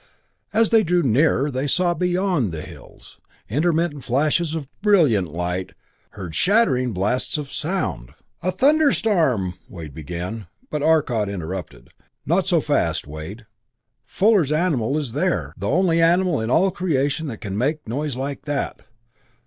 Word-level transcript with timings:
As 0.51 0.71
they 0.71 0.81
drew 0.83 1.03
nearer 1.03 1.51
they 1.51 1.67
saw 1.67 1.93
beyond 1.93 2.51
the 2.51 2.63
hills, 2.63 3.19
intermittent 3.47 4.03
flashes 4.03 4.55
of 4.55 4.67
brilliant 4.81 5.27
light, 5.31 5.73
heard 6.17 6.33
shattering 6.33 6.91
blasts 6.91 7.37
of 7.37 7.51
sound. 7.51 8.15
"A 8.41 8.49
thunderstorm!" 8.51 9.59
Wade 9.69 9.93
began, 9.93 10.47
but 10.71 10.81
Arcot 10.81 11.29
interrupted. 11.29 11.89
"Not 12.25 12.47
so 12.47 12.59
fast, 12.59 13.05
Wade 13.05 13.45
Fuller's 14.03 14.51
animal 14.51 14.97
is 14.97 15.11
there 15.11 15.53
the 15.55 15.69
only 15.69 16.01
animal 16.01 16.41
in 16.41 16.49
all 16.49 16.71
creation 16.71 17.27
that 17.27 17.37
can 17.37 17.55
make 17.55 17.81
a 17.85 17.89
noise 17.89 18.15
like 18.17 18.45
that! 18.45 18.81